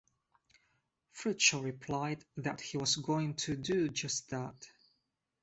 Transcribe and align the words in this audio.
Fritzsche 1.11 1.61
replied 1.63 2.25
that 2.37 2.59
he 2.59 2.75
was 2.75 2.95
going 2.95 3.35
to 3.35 3.55
do 3.55 3.87
just 3.87 4.29
that. 4.31 4.67